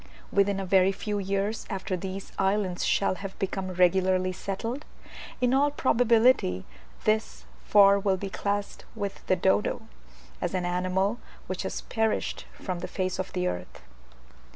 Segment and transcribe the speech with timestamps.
[0.31, 4.83] Within a very few years after these islands shall have become regularly settled,
[5.39, 6.65] in all probability
[7.03, 9.83] this for will be classed with the dodo,
[10.41, 13.83] as an animal which has perished from the face of the earth.